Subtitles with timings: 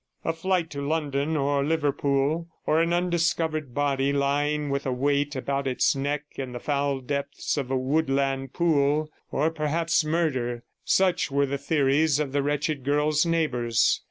[0.25, 5.67] A flight to London or Liverpool, or an undiscovered body lying with a weight about
[5.67, 11.45] its neck in the foul depths of a woodland pool, or perhaps murder— such were
[11.45, 13.99] the theories of the wretched girl's neighbours.